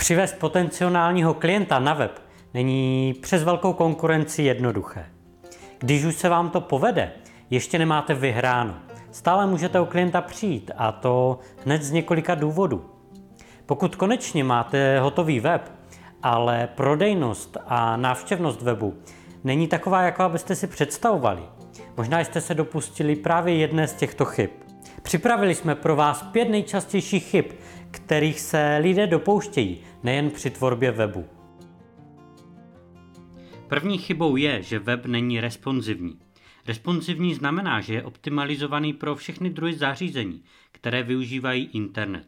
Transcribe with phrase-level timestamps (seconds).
[0.00, 2.22] Přivést potenciálního klienta na web
[2.54, 5.06] není přes velkou konkurenci jednoduché.
[5.78, 7.12] Když už se vám to povede,
[7.50, 8.74] ještě nemáte vyhráno.
[9.10, 12.90] Stále můžete o klienta přijít a to hned z několika důvodů.
[13.66, 15.72] Pokud konečně máte hotový web,
[16.22, 18.94] ale prodejnost a návštěvnost webu
[19.44, 21.42] není taková, jako abyste si představovali.
[21.96, 24.50] Možná jste se dopustili právě jedné z těchto chyb.
[25.02, 27.44] Připravili jsme pro vás pět nejčastějších chyb,
[27.90, 31.28] kterých se lidé dopouštějí, nejen při tvorbě webu.
[33.68, 36.18] První chybou je, že web není responsivní.
[36.66, 42.26] Responsivní znamená, že je optimalizovaný pro všechny druhy zařízení, které využívají internet.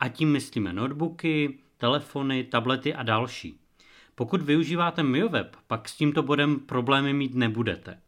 [0.00, 3.60] A tím myslíme notebooky, telefony, tablety a další.
[4.14, 7.98] Pokud využíváte MioWeb, pak s tímto bodem problémy mít nebudete.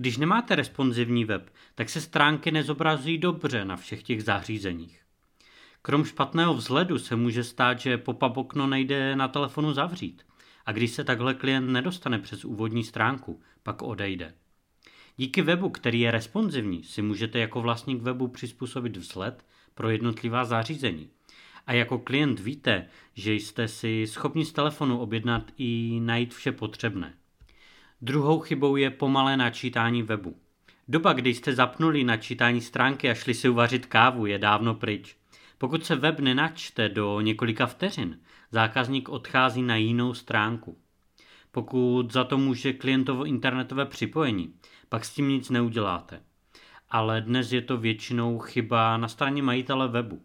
[0.00, 5.02] Když nemáte responsivní web, tak se stránky nezobrazují dobře na všech těch zařízeních.
[5.82, 10.22] Krom špatného vzhledu se může stát, že pop-up okno nejde na telefonu zavřít
[10.66, 14.34] a když se takhle klient nedostane přes úvodní stránku, pak odejde.
[15.16, 21.10] Díky webu, který je responsivní, si můžete jako vlastník webu přizpůsobit vzhled pro jednotlivá zařízení.
[21.66, 27.14] A jako klient víte, že jste si schopni z telefonu objednat i najít vše potřebné.
[28.00, 30.36] Druhou chybou je pomalé načítání webu.
[30.88, 35.16] Doba, kdy jste zapnuli načítání stránky a šli si uvařit kávu, je dávno pryč.
[35.58, 38.18] Pokud se web nenačte do několika vteřin,
[38.50, 40.78] zákazník odchází na jinou stránku.
[41.50, 44.54] Pokud za to může klientovo internetové připojení,
[44.88, 46.22] pak s tím nic neuděláte.
[46.90, 50.22] Ale dnes je to většinou chyba na straně majitele webu.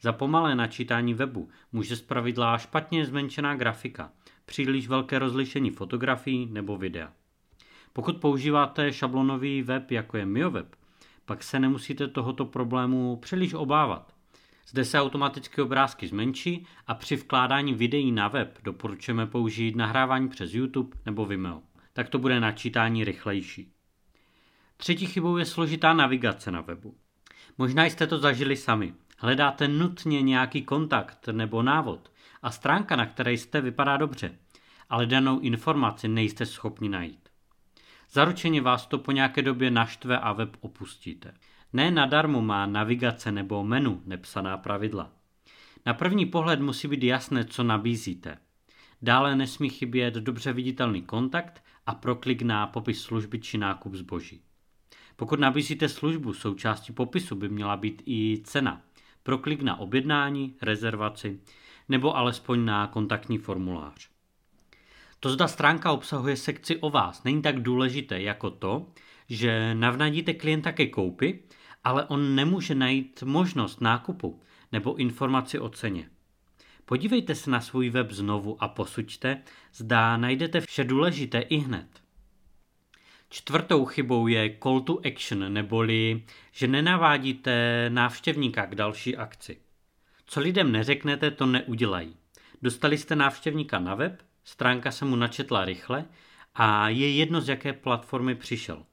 [0.00, 4.12] Za pomalé načítání webu může zpravidla špatně zmenšená grafika,
[4.48, 7.12] příliš velké rozlišení fotografií nebo videa.
[7.92, 10.76] Pokud používáte šablonový web jako je MioWeb,
[11.24, 14.14] pak se nemusíte tohoto problému příliš obávat.
[14.68, 20.54] Zde se automaticky obrázky zmenší a při vkládání videí na web doporučujeme použít nahrávání přes
[20.54, 21.62] YouTube nebo Vimeo.
[21.92, 23.72] Tak to bude načítání rychlejší.
[24.76, 26.94] Třetí chybou je složitá navigace na webu.
[27.58, 28.94] Možná jste to zažili sami.
[29.18, 32.12] Hledáte nutně nějaký kontakt nebo návod
[32.42, 34.38] a stránka, na které jste, vypadá dobře,
[34.88, 37.28] ale danou informaci nejste schopni najít.
[38.10, 41.34] Zaručeně vás to po nějaké době naštve a web opustíte.
[41.72, 45.10] Ne nadarmo má navigace nebo menu nepsaná pravidla.
[45.86, 48.38] Na první pohled musí být jasné, co nabízíte.
[49.02, 54.40] Dále nesmí chybět dobře viditelný kontakt a proklik na popis služby či nákup zboží.
[55.16, 58.82] Pokud nabízíte službu, součástí popisu by měla být i cena.
[59.22, 61.40] Proklik na objednání, rezervaci
[61.88, 64.17] nebo alespoň na kontaktní formulář.
[65.20, 68.86] To zda stránka obsahuje sekci o vás není tak důležité jako to,
[69.28, 71.42] že navnadíte klienta ke koupi,
[71.84, 74.40] ale on nemůže najít možnost nákupu
[74.72, 76.10] nebo informaci o ceně.
[76.84, 79.42] Podívejte se na svůj web znovu a posuďte,
[79.74, 82.02] zda najdete vše důležité i hned.
[83.30, 89.58] Čtvrtou chybou je call to action, neboli že nenavádíte návštěvníka k další akci.
[90.26, 92.16] Co lidem neřeknete, to neudělají.
[92.62, 96.04] Dostali jste návštěvníka na web, stránka se mu načetla rychle
[96.54, 98.84] a je jedno, z jaké platformy přišel.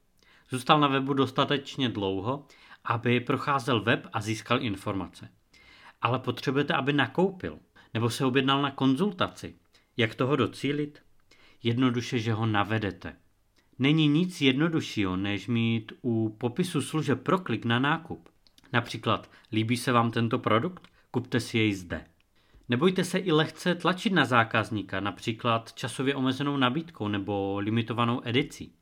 [0.49, 2.47] Zůstal na webu dostatečně dlouho,
[2.83, 5.29] aby procházel web a získal informace.
[6.01, 7.59] Ale potřebujete, aby nakoupil
[7.93, 9.55] nebo se objednal na konzultaci.
[9.97, 11.01] Jak toho docílit?
[11.63, 13.15] Jednoduše, že ho navedete.
[13.79, 18.29] Není nic jednoduššího, než mít u popisu služeb proklik na nákup.
[18.73, 20.87] Například, líbí se vám tento produkt?
[21.11, 22.05] Kupte si jej zde.
[22.69, 28.73] Nebojte se i lehce tlačit na zákazníka, například časově omezenou nabídkou nebo limitovanou edicí.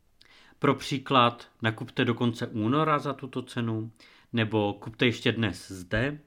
[0.60, 3.92] Pro příklad nakupte do konce února za tuto cenu,
[4.34, 6.20] nebo kupte ještě dnes zde,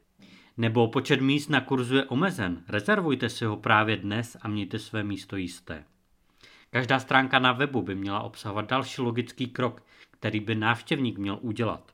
[0.56, 5.05] nebo počet míst na kurzu je omezen, rezervujte si ho právě dnes a mějte své
[5.05, 5.84] místo jisté.
[6.71, 11.93] Každá stránka na webu by měla obsahovat další logický krok, který by návštěvník měl udělat.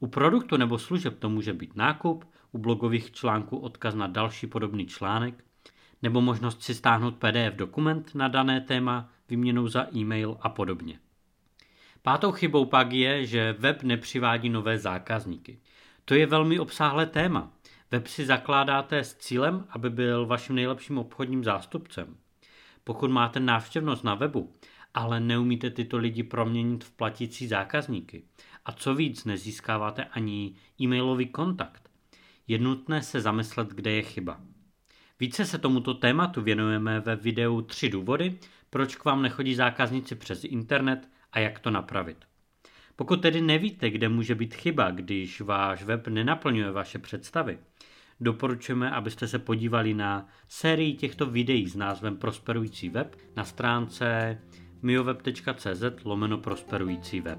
[0.00, 4.86] U produktu nebo služeb to může být nákup, u blogových článků odkaz na další podobný
[4.86, 5.44] článek,
[6.02, 10.98] nebo možnost si stáhnout PDF dokument na dané téma výměnou za e-mail a podobně.
[12.02, 15.58] Pátou chybou pak je, že web nepřivádí nové zákazníky.
[16.04, 17.52] To je velmi obsáhlé téma.
[17.90, 22.16] Web si zakládáte s cílem, aby byl vaším nejlepším obchodním zástupcem.
[22.84, 24.52] Pokud máte návštěvnost na webu,
[24.94, 28.24] ale neumíte tyto lidi proměnit v platící zákazníky
[28.64, 31.87] a co víc nezískáváte ani e-mailový kontakt,
[32.48, 34.40] je nutné se zamyslet, kde je chyba.
[35.20, 38.38] Více se tomuto tématu věnujeme ve videu 3 důvody,
[38.70, 42.16] proč k vám nechodí zákazníci přes internet a jak to napravit.
[42.96, 47.58] Pokud tedy nevíte, kde může být chyba, když váš web nenaplňuje vaše představy,
[48.20, 54.38] doporučujeme, abyste se podívali na sérii těchto videí s názvem Prosperující web na stránce
[54.82, 57.38] mioweb.cz lomeno prosperující web.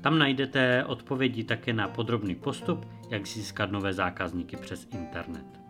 [0.00, 5.67] Tam najdete odpovědi také na podrobný postup, jak získat nové zákazníky přes internet.